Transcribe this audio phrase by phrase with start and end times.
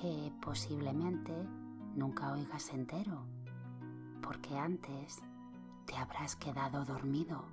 [0.00, 1.32] que posiblemente
[1.96, 3.24] nunca oigas entero,
[4.22, 5.20] porque antes
[5.86, 7.44] te habrás quedado dormido.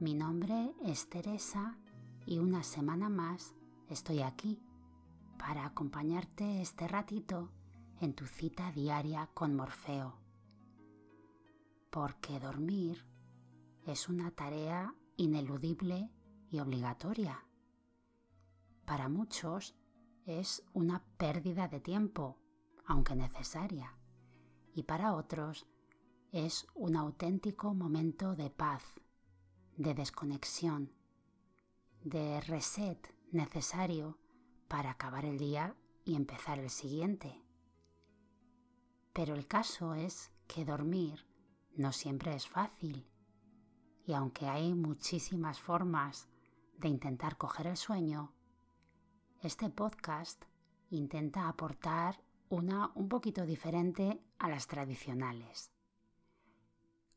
[0.00, 1.76] Mi nombre es Teresa
[2.24, 3.54] y una semana más
[3.90, 4.62] estoy aquí
[5.38, 7.50] para acompañarte este ratito
[8.00, 10.14] en tu cita diaria con Morfeo.
[11.90, 13.04] Porque dormir
[13.86, 16.10] es una tarea ineludible
[16.50, 17.44] y obligatoria.
[18.84, 19.74] Para muchos
[20.26, 22.38] es una pérdida de tiempo,
[22.86, 23.96] aunque necesaria,
[24.74, 25.66] y para otros
[26.32, 28.82] es un auténtico momento de paz,
[29.76, 30.92] de desconexión,
[32.02, 34.18] de reset necesario
[34.68, 35.74] para acabar el día
[36.04, 37.42] y empezar el siguiente.
[39.12, 41.26] Pero el caso es que dormir
[41.76, 43.08] no siempre es fácil
[44.06, 46.28] y aunque hay muchísimas formas
[46.78, 48.33] de intentar coger el sueño,
[49.44, 50.42] este podcast
[50.88, 55.70] intenta aportar una un poquito diferente a las tradicionales.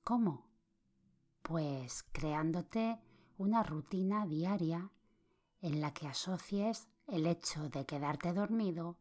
[0.04, 0.46] ¿Cómo?
[1.42, 3.00] Pues creándote
[3.38, 4.92] una rutina diaria
[5.62, 8.98] en la que asocies el hecho de quedarte dormido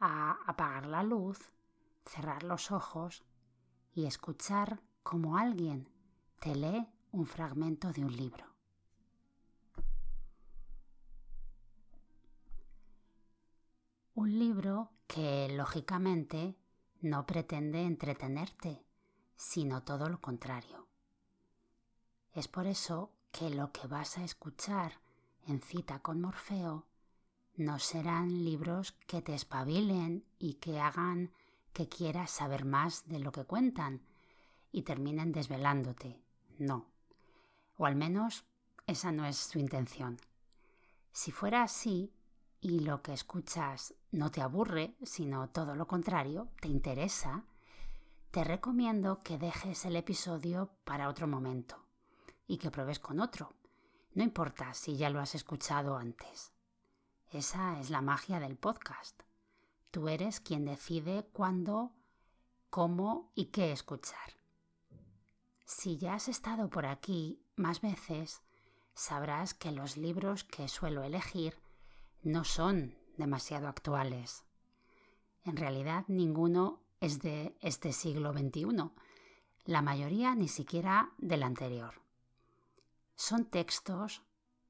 [0.00, 1.38] a apagar la luz,
[2.04, 3.22] cerrar los ojos
[3.92, 5.88] y escuchar como alguien
[6.40, 8.49] te lee un fragmento de un libro.
[14.20, 16.54] Un libro que, lógicamente,
[17.00, 18.84] no pretende entretenerte,
[19.34, 20.88] sino todo lo contrario.
[22.34, 25.00] Es por eso que lo que vas a escuchar
[25.46, 26.84] en cita con Morfeo
[27.56, 31.32] no serán libros que te espabilen y que hagan
[31.72, 34.02] que quieras saber más de lo que cuentan
[34.70, 36.20] y terminen desvelándote.
[36.58, 36.84] No.
[37.78, 38.44] O al menos
[38.86, 40.18] esa no es su intención.
[41.10, 42.12] Si fuera así
[42.60, 47.44] y lo que escuchas no te aburre, sino todo lo contrario, te interesa,
[48.30, 51.86] te recomiendo que dejes el episodio para otro momento
[52.46, 53.54] y que pruebes con otro.
[54.12, 56.52] No importa si ya lo has escuchado antes.
[57.30, 59.22] Esa es la magia del podcast.
[59.90, 61.92] Tú eres quien decide cuándo,
[62.68, 64.34] cómo y qué escuchar.
[65.64, 68.42] Si ya has estado por aquí más veces,
[68.94, 71.56] sabrás que los libros que suelo elegir
[72.22, 74.44] no son demasiado actuales.
[75.44, 78.90] En realidad ninguno es de este siglo XXI,
[79.64, 82.02] la mayoría ni siquiera del anterior.
[83.14, 84.22] Son textos,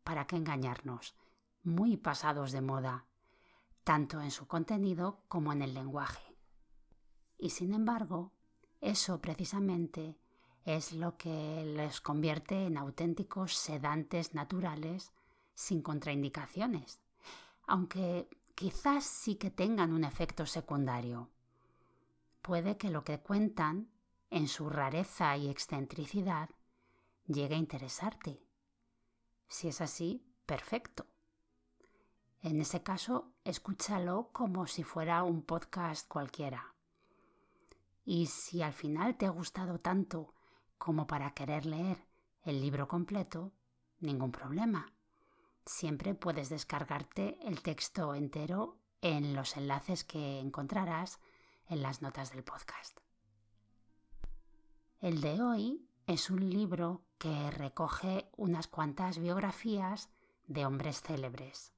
[0.04, 1.14] para qué engañarnos,
[1.62, 3.06] muy pasados de moda,
[3.84, 6.36] tanto en su contenido como en el lenguaje.
[7.38, 8.32] Y sin embargo,
[8.80, 10.18] eso precisamente
[10.64, 15.12] es lo que les convierte en auténticos sedantes naturales
[15.54, 17.00] sin contraindicaciones,
[17.66, 21.30] aunque quizás sí que tengan un efecto secundario.
[22.42, 23.90] Puede que lo que cuentan,
[24.30, 26.50] en su rareza y excentricidad,
[27.26, 28.42] llegue a interesarte.
[29.48, 31.06] Si es así, perfecto.
[32.42, 36.74] En ese caso, escúchalo como si fuera un podcast cualquiera.
[38.04, 40.34] Y si al final te ha gustado tanto
[40.78, 41.98] como para querer leer
[42.42, 43.52] el libro completo,
[44.00, 44.92] ningún problema.
[45.66, 51.20] Siempre puedes descargarte el texto entero en los enlaces que encontrarás
[51.68, 52.98] en las notas del podcast.
[55.00, 60.10] El de hoy es un libro que recoge unas cuantas biografías
[60.46, 61.72] de hombres célebres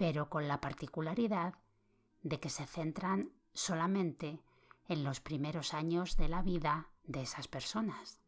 [0.00, 1.52] pero con la particularidad
[2.22, 4.40] de que se centran solamente
[4.88, 8.18] en los primeros años de la vida de esas personas.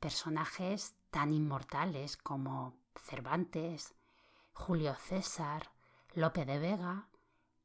[0.00, 3.94] Personajes tan inmortales como Cervantes,
[4.52, 5.70] Julio César,
[6.14, 7.08] Lope de Vega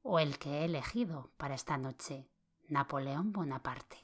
[0.03, 2.27] o el que he elegido para esta noche,
[2.67, 3.97] Napoleón Bonaparte.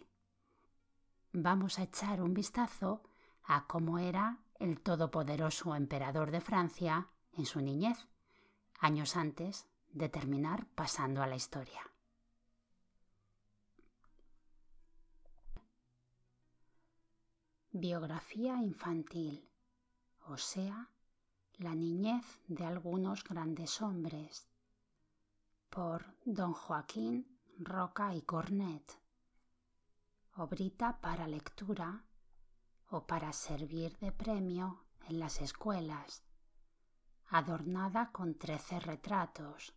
[1.33, 3.03] Vamos a echar un vistazo
[3.43, 8.07] a cómo era el todopoderoso emperador de Francia en su niñez
[8.79, 11.81] años antes de terminar pasando a la historia.
[17.71, 19.47] Biografía infantil,
[20.25, 20.89] o sea,
[21.57, 24.47] la niñez de algunos grandes hombres,
[25.69, 28.99] por don Joaquín Roca y Cornet,
[30.35, 32.05] obrita para lectura
[32.89, 36.23] o para servir de premio en las escuelas
[37.29, 39.73] adornada con trece retratos,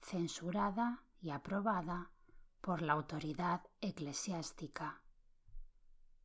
[0.00, 2.12] censurada y aprobada
[2.60, 5.02] por la autoridad eclesiástica.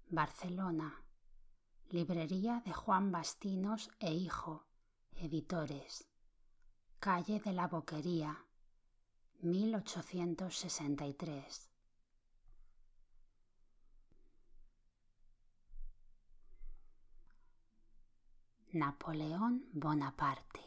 [0.09, 1.03] Barcelona.
[1.91, 4.65] Librería de Juan Bastinos e Hijo,
[5.13, 6.07] editores.
[7.01, 8.45] Calle de la Boquería,
[9.41, 11.69] 1863.
[18.71, 20.61] Napoleón Bonaparte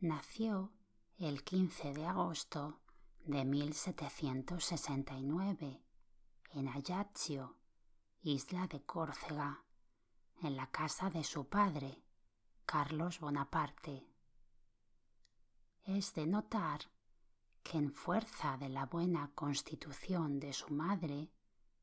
[0.00, 0.74] nació
[1.16, 2.80] el 15 de agosto
[3.24, 5.82] de 1769
[6.52, 7.56] en Ajaccio,
[8.22, 9.64] isla de Córcega,
[10.42, 12.02] en la casa de su padre,
[12.66, 14.08] Carlos Bonaparte.
[15.84, 16.90] Es de notar
[17.62, 21.30] que en fuerza de la buena constitución de su madre,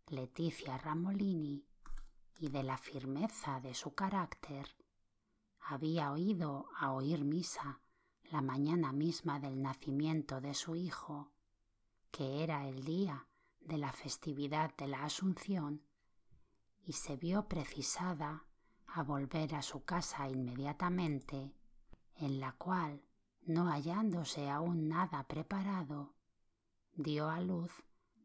[0.08, 1.66] Leticia Ramolini,
[2.38, 4.76] y de la firmeza de su carácter,
[5.62, 7.80] había oído a oír misa
[8.24, 11.32] la mañana misma del nacimiento de su hijo,
[12.12, 13.28] que era el día
[13.62, 15.82] de la festividad de la Asunción,
[16.86, 18.46] y se vio precisada
[18.88, 21.54] a volver a su casa inmediatamente,
[22.16, 23.02] en la cual,
[23.42, 26.14] no hallándose aún nada preparado,
[26.96, 27.72] dio a luz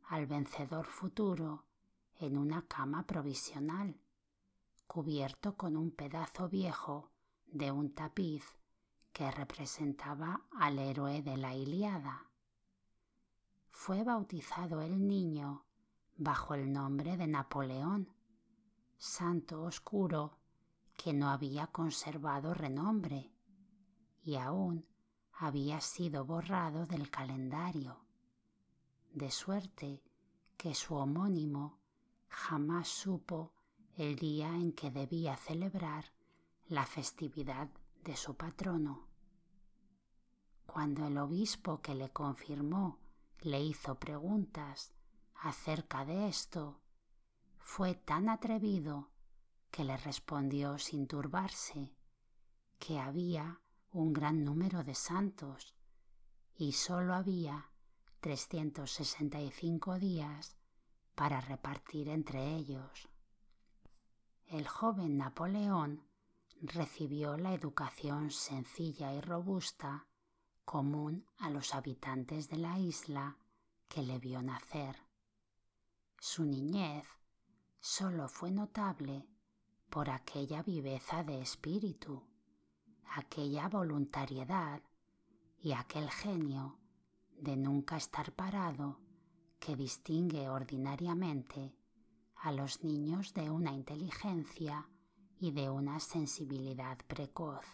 [0.04, 1.64] al vencedor futuro
[2.18, 3.98] en una cama provisional,
[4.86, 7.10] cubierto con un pedazo viejo
[7.46, 8.44] de un tapiz
[9.12, 12.30] que representaba al héroe de la Iliada.
[13.70, 15.64] Fue bautizado el niño
[16.16, 18.19] bajo el nombre de Napoleón,
[19.00, 20.37] santo oscuro
[20.94, 23.32] que no había conservado renombre
[24.23, 24.87] y aún
[25.32, 28.05] había sido borrado del calendario,
[29.14, 30.02] de suerte
[30.58, 31.79] que su homónimo
[32.29, 33.55] jamás supo
[33.97, 36.12] el día en que debía celebrar
[36.69, 37.70] la festividad
[38.05, 39.08] de su patrono.
[40.67, 42.99] Cuando el obispo que le confirmó
[43.41, 44.93] le hizo preguntas
[45.37, 46.82] acerca de esto,
[47.60, 49.10] fue tan atrevido
[49.70, 51.94] que le respondió sin turbarse
[52.78, 53.60] que había
[53.92, 55.74] un gran número de santos
[56.56, 57.70] y sólo había
[58.20, 60.56] 365 días
[61.14, 63.08] para repartir entre ellos.
[64.46, 66.02] El joven Napoleón
[66.60, 70.06] recibió la educación sencilla y robusta
[70.64, 73.36] común a los habitantes de la isla
[73.88, 74.96] que le vio nacer.
[76.18, 77.06] Su niñez
[77.81, 79.27] sólo fue notable
[79.88, 82.23] por aquella viveza de espíritu,
[83.17, 84.82] aquella voluntariedad
[85.59, 86.79] y aquel genio
[87.38, 89.00] de nunca estar parado
[89.59, 91.75] que distingue ordinariamente
[92.37, 94.88] a los niños de una inteligencia
[95.38, 97.65] y de una sensibilidad precoz.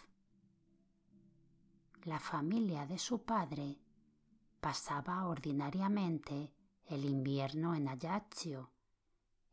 [2.03, 3.77] La familia de su padre
[4.61, 6.53] pasaba ordinariamente
[6.85, 8.71] el invierno en Ajaccio,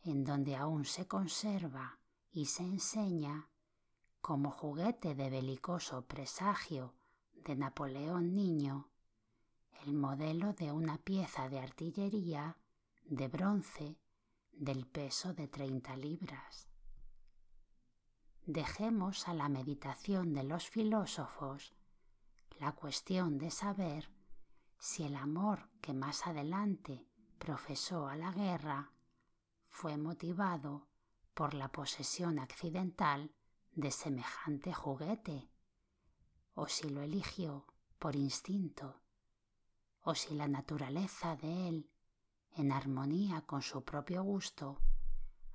[0.04, 1.98] en donde aún se conserva
[2.30, 3.48] y se enseña
[4.20, 6.94] como juguete de belicoso presagio
[7.34, 8.90] de Napoleón niño
[9.82, 12.56] el modelo de una pieza de artillería
[13.04, 13.98] de bronce
[14.52, 16.68] del peso de treinta libras.
[18.46, 21.74] Dejemos a la meditación de los filósofos
[22.58, 24.10] la cuestión de saber
[24.78, 27.06] si el amor que más adelante
[27.38, 28.93] profesó a la guerra
[29.74, 30.86] fue motivado
[31.34, 33.34] por la posesión accidental
[33.72, 35.50] de semejante juguete,
[36.54, 37.66] o si lo eligió
[37.98, 39.02] por instinto,
[40.02, 41.90] o si la naturaleza de él,
[42.52, 44.80] en armonía con su propio gusto,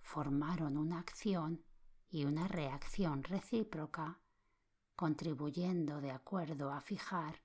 [0.01, 1.63] formaron una acción
[2.09, 4.19] y una reacción recíproca,
[4.97, 7.41] contribuyendo de acuerdo a fijar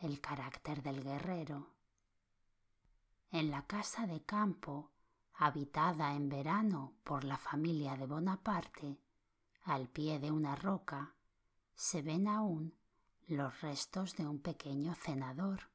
[0.00, 1.76] el carácter del guerrero.
[3.30, 4.90] En la casa de campo,
[5.38, 8.98] habitada en verano por la familia de Bonaparte,
[9.64, 11.14] al pie de una roca,
[11.74, 12.74] se ven aún
[13.26, 15.70] los restos de un pequeño cenador,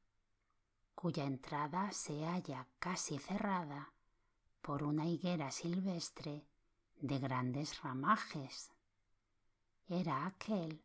[0.94, 3.92] cuya entrada se halla casi cerrada
[4.62, 6.46] por una higuera silvestre
[7.00, 8.72] de grandes ramajes.
[9.88, 10.82] Era aquel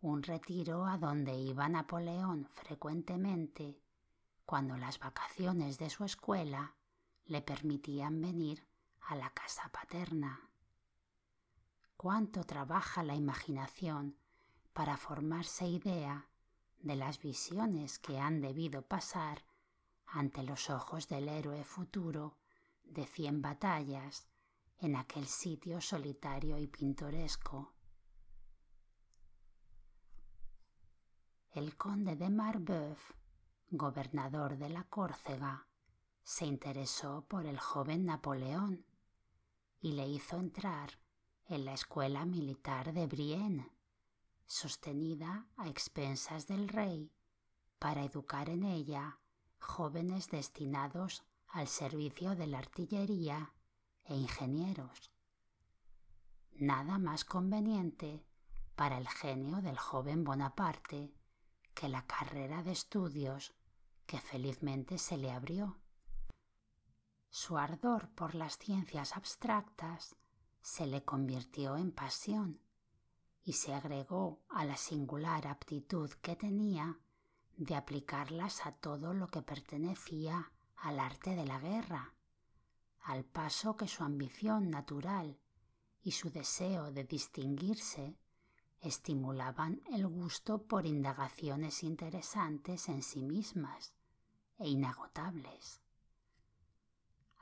[0.00, 3.80] un retiro a donde iba Napoleón frecuentemente
[4.44, 6.74] cuando las vacaciones de su escuela
[7.26, 8.66] le permitían venir
[9.00, 10.50] a la casa paterna.
[11.96, 14.18] Cuánto trabaja la imaginación
[14.72, 16.28] para formarse idea
[16.80, 19.44] de las visiones que han debido pasar
[20.06, 22.36] ante los ojos del héroe futuro
[22.82, 24.28] de cien batallas
[24.78, 27.74] en aquel sitio solitario y pintoresco.
[31.52, 33.12] El conde de Marbeuf,
[33.70, 35.68] gobernador de la Córcega,
[36.24, 38.84] se interesó por el joven Napoleón
[39.80, 40.98] y le hizo entrar
[41.46, 43.70] en la escuela militar de Brienne,
[44.46, 47.12] sostenida a expensas del rey,
[47.78, 49.20] para educar en ella
[49.58, 53.52] jóvenes destinados al servicio de la artillería
[54.04, 55.10] e ingenieros.
[56.52, 58.24] Nada más conveniente
[58.74, 61.14] para el genio del joven Bonaparte
[61.74, 63.54] que la carrera de estudios
[64.06, 65.83] que felizmente se le abrió.
[67.36, 70.14] Su ardor por las ciencias abstractas
[70.62, 72.60] se le convirtió en pasión
[73.42, 77.00] y se agregó a la singular aptitud que tenía
[77.56, 82.14] de aplicarlas a todo lo que pertenecía al arte de la guerra,
[83.00, 85.36] al paso que su ambición natural
[86.02, 88.16] y su deseo de distinguirse
[88.80, 93.92] estimulaban el gusto por indagaciones interesantes en sí mismas
[94.56, 95.83] e inagotables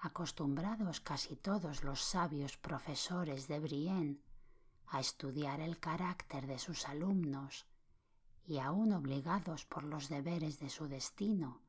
[0.03, 4.21] acostumbrados casi todos los sabios profesores de Brienne
[4.89, 7.67] a estudiar el carácter de sus alumnos
[8.45, 11.61] y aún obligados por los deberes de su destino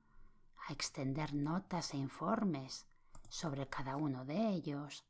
[0.67, 2.87] a extender notas e informes
[3.29, 5.05] sobre cada uno de ellos,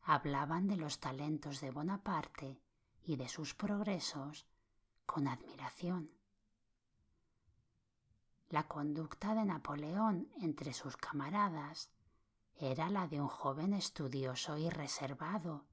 [0.00, 2.62] hablaban de los talentos de Bonaparte
[3.02, 4.46] y de sus progresos
[5.04, 6.10] con admiración.
[8.48, 11.90] La conducta de Napoleón entre sus camaradas
[12.60, 15.64] era la de un joven estudioso y reservado,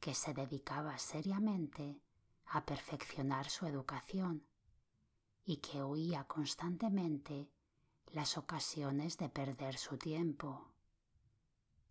[0.00, 1.98] que se dedicaba seriamente
[2.44, 4.46] a perfeccionar su educación
[5.46, 7.50] y que huía constantemente
[8.08, 10.74] las ocasiones de perder su tiempo.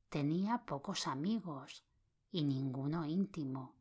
[0.09, 1.83] Tenía pocos amigos
[2.31, 3.73] y ninguno íntimo.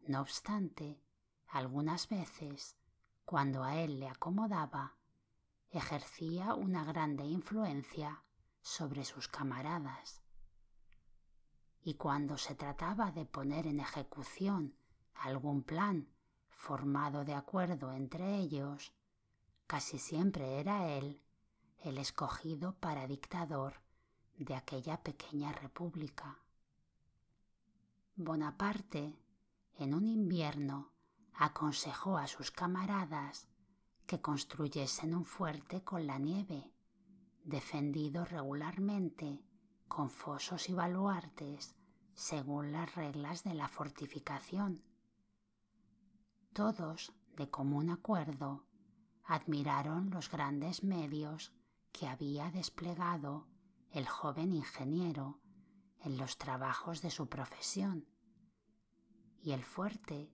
[0.00, 1.00] No obstante,
[1.46, 2.76] algunas veces,
[3.24, 4.96] cuando a él le acomodaba,
[5.70, 8.23] ejercía una grande influencia
[8.64, 10.22] sobre sus camaradas.
[11.82, 14.74] Y cuando se trataba de poner en ejecución
[15.14, 16.08] algún plan
[16.48, 18.94] formado de acuerdo entre ellos,
[19.66, 21.20] casi siempre era él
[21.82, 23.82] el escogido para dictador
[24.38, 26.38] de aquella pequeña república.
[28.16, 29.14] Bonaparte,
[29.76, 30.90] en un invierno,
[31.34, 33.46] aconsejó a sus camaradas
[34.06, 36.73] que construyesen un fuerte con la nieve
[37.44, 39.44] defendido regularmente
[39.86, 41.76] con fosos y baluartes
[42.14, 44.82] según las reglas de la fortificación.
[46.52, 48.66] Todos, de común acuerdo,
[49.24, 51.52] admiraron los grandes medios
[51.92, 53.46] que había desplegado
[53.90, 55.40] el joven ingeniero
[56.00, 58.06] en los trabajos de su profesión,
[59.42, 60.32] y el fuerte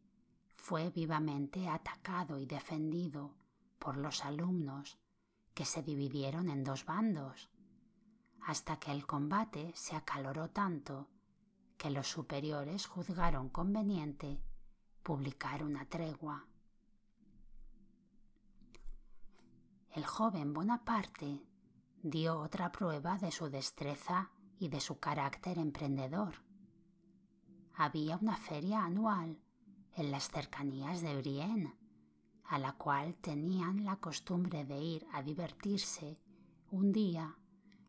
[0.56, 3.34] fue vivamente atacado y defendido
[3.78, 4.98] por los alumnos
[5.54, 7.50] que se dividieron en dos bandos,
[8.42, 11.08] hasta que el combate se acaloró tanto
[11.76, 14.40] que los superiores juzgaron conveniente
[15.02, 16.46] publicar una tregua.
[19.92, 21.42] El joven Bonaparte
[22.02, 26.34] dio otra prueba de su destreza y de su carácter emprendedor.
[27.74, 29.40] Había una feria anual
[29.94, 31.74] en las cercanías de Brienne,
[32.50, 36.18] a la cual tenían la costumbre de ir a divertirse
[36.72, 37.38] un día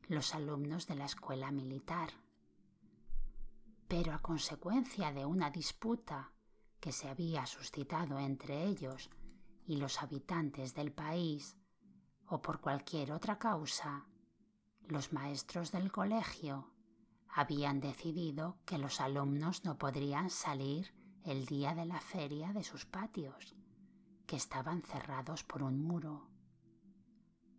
[0.07, 2.11] los alumnos de la escuela militar.
[3.87, 6.31] Pero a consecuencia de una disputa
[6.79, 9.09] que se había suscitado entre ellos
[9.65, 11.57] y los habitantes del país,
[12.27, 14.05] o por cualquier otra causa,
[14.87, 16.71] los maestros del colegio
[17.29, 22.85] habían decidido que los alumnos no podrían salir el día de la feria de sus
[22.85, 23.55] patios
[24.31, 26.29] que estaban cerrados por un muro.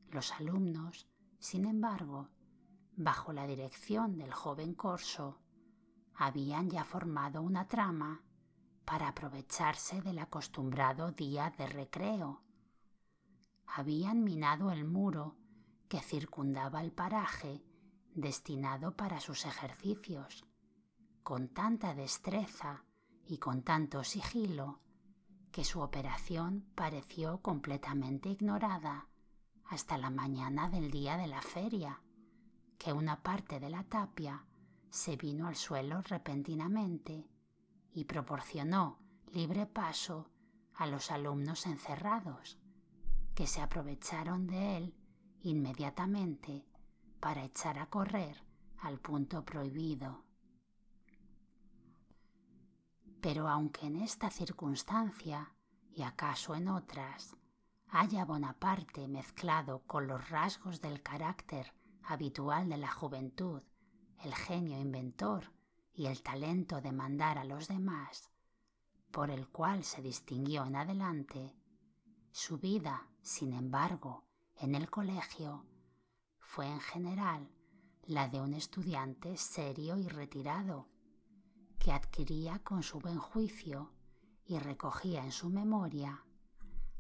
[0.08, 1.06] Los alumnos,
[1.38, 2.30] sin embargo,
[2.96, 5.42] bajo la dirección del joven Corso,
[6.14, 8.22] habían ya formado una trama
[8.86, 12.42] para aprovecharse del acostumbrado día de recreo.
[13.66, 15.36] Habían minado el muro
[15.90, 17.62] que circundaba el paraje
[18.14, 20.46] destinado para sus ejercicios,
[21.22, 22.86] con tanta destreza
[23.26, 24.80] y con tanto sigilo
[25.52, 29.06] que su operación pareció completamente ignorada
[29.66, 32.02] hasta la mañana del día de la feria,
[32.78, 34.46] que una parte de la tapia
[34.88, 37.28] se vino al suelo repentinamente
[37.92, 38.98] y proporcionó
[39.30, 40.30] libre paso
[40.74, 42.58] a los alumnos encerrados,
[43.34, 44.94] que se aprovecharon de él
[45.42, 46.66] inmediatamente
[47.20, 48.42] para echar a correr
[48.78, 50.24] al punto prohibido.
[53.22, 55.54] Pero aunque en esta circunstancia,
[55.94, 57.36] y acaso en otras,
[57.88, 63.62] haya Bonaparte mezclado con los rasgos del carácter habitual de la juventud,
[64.24, 65.52] el genio inventor
[65.94, 68.28] y el talento de mandar a los demás,
[69.12, 71.54] por el cual se distinguió en adelante,
[72.32, 74.24] su vida, sin embargo,
[74.56, 75.64] en el colegio
[76.40, 77.48] fue en general
[78.02, 80.88] la de un estudiante serio y retirado,
[81.82, 83.90] que adquiría con su buen juicio
[84.46, 86.24] y recogía en su memoria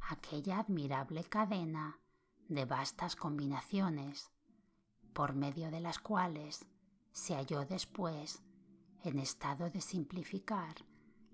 [0.00, 2.00] aquella admirable cadena
[2.48, 4.32] de vastas combinaciones,
[5.12, 6.66] por medio de las cuales
[7.12, 8.42] se halló después
[9.04, 10.74] en estado de simplificar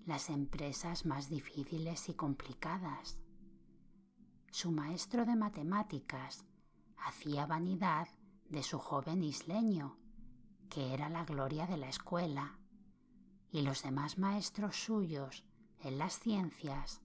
[0.05, 3.17] las empresas más difíciles y complicadas.
[4.51, 6.45] Su maestro de matemáticas
[6.97, 8.09] hacía vanidad
[8.47, 9.97] de su joven isleño,
[10.69, 12.58] que era la gloria de la escuela,
[13.51, 15.45] y los demás maestros suyos
[15.81, 17.01] en las ciencias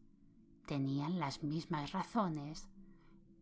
[0.66, 2.68] tenían las mismas razones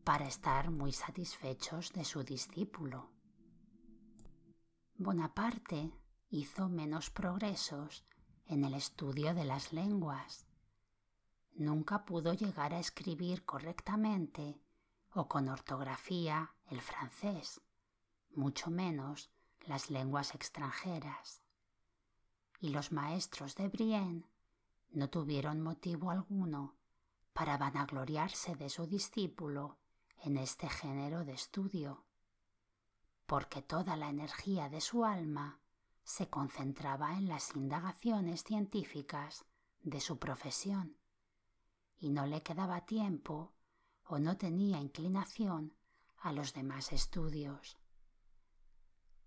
[0.04, 3.11] para estar muy satisfechos de su discípulo.
[4.97, 5.92] Bonaparte
[6.30, 8.04] hizo menos progresos
[8.47, 10.47] en el estudio de las lenguas.
[11.54, 14.61] Nunca pudo llegar a escribir correctamente
[15.14, 17.61] o con ortografía el francés,
[18.35, 19.30] mucho menos
[19.66, 21.41] las lenguas extranjeras.
[22.62, 24.25] Y los maestros de Brienne
[24.92, 26.76] no tuvieron motivo alguno
[27.33, 29.81] para vanagloriarse de su discípulo
[30.19, 32.04] en este género de estudio,
[33.26, 35.59] porque toda la energía de su alma
[36.04, 39.45] se concentraba en las indagaciones científicas
[39.83, 40.97] de su profesión,
[41.99, 43.54] y no le quedaba tiempo
[44.04, 45.75] o no tenía inclinación
[46.19, 47.76] a los demás estudios.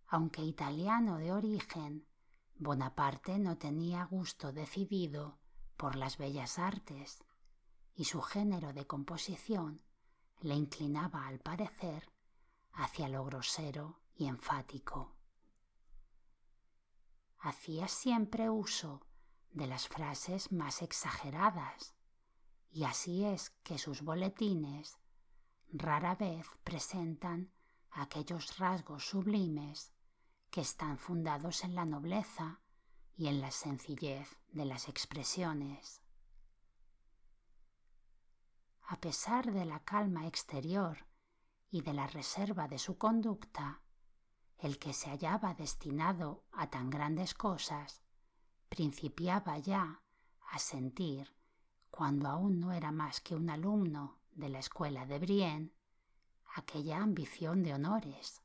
[0.08, 2.08] Aunque italiano de origen,
[2.58, 5.38] Bonaparte no tenía gusto decidido
[5.76, 7.24] por las bellas artes,
[7.94, 9.82] y su género de composición
[10.40, 12.10] le inclinaba al parecer
[12.72, 15.16] hacia lo grosero y enfático.
[17.40, 19.06] Hacía siempre uso
[19.52, 21.96] de las frases más exageradas,
[22.72, 24.98] y así es que sus boletines
[25.72, 27.52] rara vez presentan
[27.92, 29.95] aquellos rasgos sublimes
[30.56, 32.62] que están fundados en la nobleza
[33.18, 36.02] y en la sencillez de las expresiones.
[38.88, 41.08] A pesar de la calma exterior
[41.70, 43.82] y de la reserva de su conducta,
[44.58, 48.02] el que se hallaba destinado a tan grandes cosas
[48.70, 50.04] principiaba ya
[50.52, 51.36] a sentir,
[51.92, 55.74] cuando aún no era más que un alumno de la escuela de Brienne,
[56.56, 58.45] aquella ambición de honores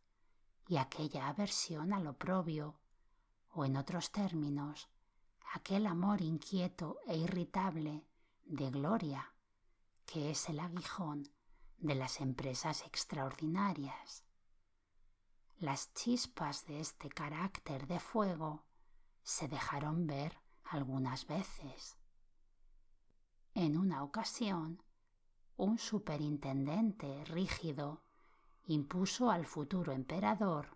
[0.71, 2.79] y aquella aversión al oprobio,
[3.55, 4.89] o en otros términos,
[5.53, 8.07] aquel amor inquieto e irritable
[8.45, 9.35] de gloria,
[10.07, 11.29] que es el aguijón
[11.79, 14.23] de las empresas extraordinarias.
[15.59, 18.65] Las chispas de este carácter de fuego
[19.25, 21.99] se dejaron ver algunas veces.
[23.55, 24.85] En una ocasión,
[25.57, 28.05] un superintendente rígido
[28.71, 30.69] impuso al futuro emperador,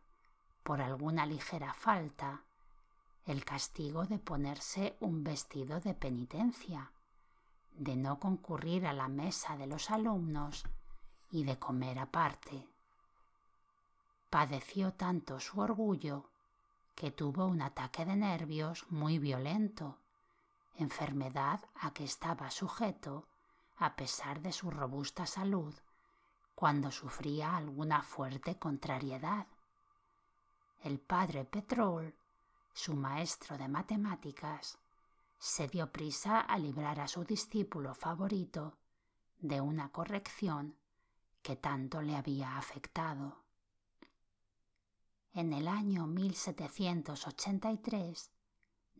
[0.64, 2.42] por alguna ligera falta,
[3.24, 6.90] el castigo de ponerse un vestido de penitencia,
[7.76, 10.64] de no concurrir a la mesa de los alumnos
[11.30, 12.68] y de comer aparte.
[14.28, 16.28] Padeció tanto su orgullo
[16.96, 19.98] que tuvo un ataque de nervios muy violento,
[20.74, 23.28] enfermedad a que estaba sujeto
[23.76, 25.74] a pesar de su robusta salud
[26.64, 29.46] cuando sufría alguna fuerte contrariedad.
[30.83, 32.14] El padre Petrol,
[32.72, 34.79] su maestro de matemáticas,
[35.38, 38.79] se dio prisa a librar a su discípulo favorito
[39.40, 40.74] de una corrección
[41.42, 43.44] que tanto le había afectado.
[45.35, 48.31] En el año 1783,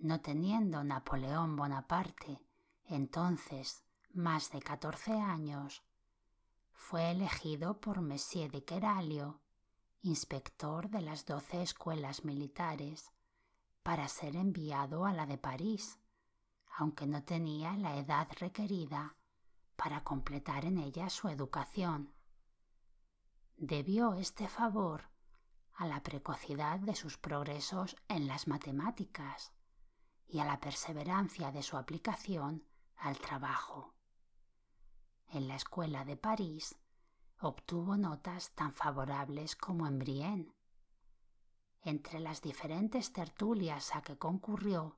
[0.03, 2.43] no teniendo Napoleón Bonaparte
[2.85, 5.83] entonces más de catorce años,
[6.85, 9.41] fue elegido por Monsieur de Queralio,
[10.03, 13.11] inspector de las doce escuelas militares,
[13.83, 15.99] para ser enviado a la de París,
[16.77, 19.17] aunque no tenía la edad requerida
[19.77, 22.13] para completar en ella su educación.
[23.57, 25.09] Debió este favor
[25.73, 29.55] a la precocidad de sus progresos en las matemáticas
[30.27, 32.63] y a la perseverancia de su aplicación
[32.97, 33.94] al trabajo.
[35.35, 36.77] En la escuela de París
[37.41, 40.55] obtuvo notas tan favorables como en Brienne.
[41.83, 44.97] Entre las diferentes tertulias a que concurrió,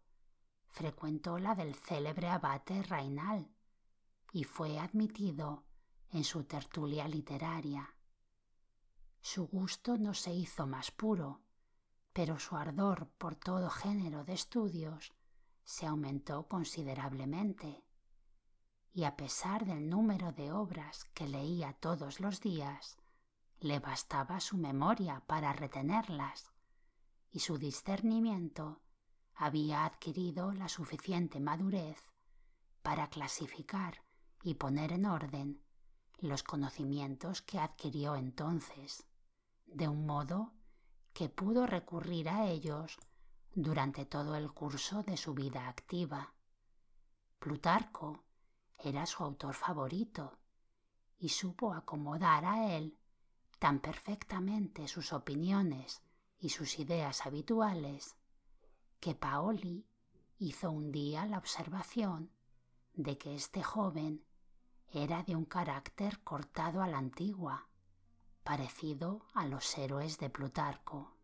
[0.68, 3.48] frecuentó la del célebre abate Rainal
[4.30, 5.64] y fue admitido
[6.10, 7.96] en su tertulia literaria.
[9.22, 11.40] su gusto no se hizo más puro,
[12.12, 15.14] pero su ardor por todo género de estudios
[15.64, 17.85] se aumentó considerablemente.
[18.96, 22.96] Y a pesar del número de obras que leía todos los días,
[23.60, 26.50] le bastaba su memoria para retenerlas,
[27.30, 28.80] y su discernimiento
[29.34, 32.10] había adquirido la suficiente madurez
[32.80, 34.02] para clasificar
[34.42, 35.60] y poner en orden
[36.16, 39.06] los conocimientos que adquirió entonces,
[39.66, 40.54] de un modo
[41.12, 42.96] que pudo recurrir a ellos
[43.54, 46.32] durante todo el curso de su vida activa.
[47.38, 48.25] Plutarco
[48.78, 50.38] era su autor favorito
[51.18, 52.98] y supo acomodar a él
[53.58, 56.02] tan perfectamente sus opiniones
[56.38, 58.16] y sus ideas habituales
[59.00, 59.86] que Paoli
[60.38, 62.30] hizo un día la observación
[62.94, 64.24] de que este joven
[64.88, 67.68] era de un carácter cortado a la antigua,
[68.42, 71.15] parecido a los héroes de Plutarco.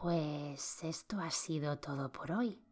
[0.00, 2.62] Pues esto ha sido todo por hoy.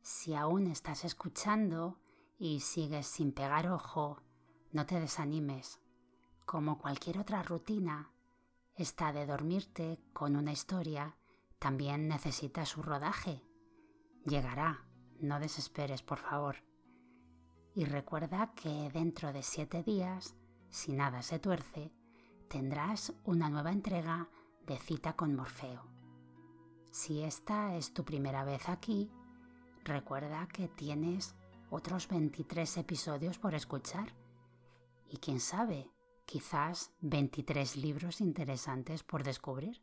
[0.00, 1.98] Si aún estás escuchando
[2.38, 4.22] y sigues sin pegar ojo,
[4.72, 5.80] no te desanimes.
[6.46, 8.10] Como cualquier otra rutina,
[8.74, 11.18] esta de dormirte con una historia
[11.58, 13.42] también necesita su rodaje.
[14.24, 14.86] Llegará,
[15.20, 16.56] no desesperes, por favor.
[17.74, 20.34] Y recuerda que dentro de siete días,
[20.70, 21.92] si nada se tuerce,
[22.48, 24.30] tendrás una nueva entrega
[24.66, 25.95] de cita con Morfeo.
[26.96, 29.10] Si esta es tu primera vez aquí,
[29.84, 31.34] recuerda que tienes
[31.68, 34.14] otros 23 episodios por escuchar
[35.06, 35.90] y quién sabe,
[36.24, 39.82] quizás 23 libros interesantes por descubrir.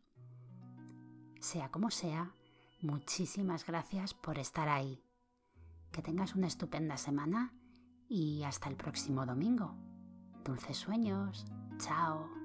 [1.39, 2.33] Sea como sea,
[2.81, 5.05] muchísimas gracias por estar ahí.
[5.91, 7.53] Que tengas una estupenda semana
[8.09, 9.75] y hasta el próximo domingo.
[10.43, 11.45] Dulces sueños.
[11.77, 12.42] Chao.